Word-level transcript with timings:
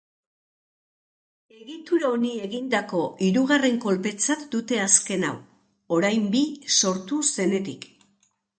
Egitura 1.55 2.09
honi 2.13 2.31
egindako 2.45 3.03
hirugarren 3.27 3.77
kolpetzat 3.85 4.47
dute 4.57 4.81
azken 4.87 5.29
hau, 5.31 5.37
orain 5.99 6.27
bi 6.37 6.45
sortu 6.81 7.23
zenetik. 7.37 7.91